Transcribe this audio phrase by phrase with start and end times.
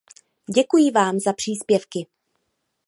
[0.55, 2.07] Děkuji vám za příspěvky.